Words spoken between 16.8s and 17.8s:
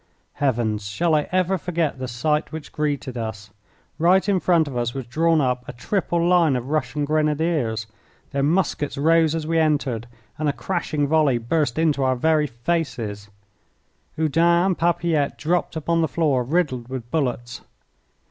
with bullets.